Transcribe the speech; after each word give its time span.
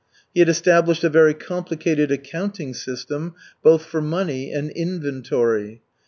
He 0.33 0.39
had 0.39 0.49
established 0.49 1.03
a 1.03 1.09
very 1.11 1.35
complicated 1.35 2.11
accounting 2.11 2.73
system, 2.73 3.35
both 3.61 3.85
for 3.85 4.01
money 4.01 4.51
and 4.51 4.71
inventory. 4.71 5.83